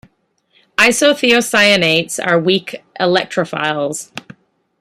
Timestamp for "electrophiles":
2.99-4.09